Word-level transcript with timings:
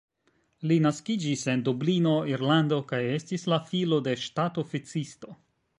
Li 0.69 0.77
naskiĝis 0.85 1.43
en 1.53 1.61
Dublino, 1.67 2.15
Irlando 2.33 2.81
kaj 2.93 3.03
estis 3.19 3.47
la 3.55 3.63
filo 3.71 4.05
de 4.11 4.21
ŝtat-oficisto. 4.27 5.43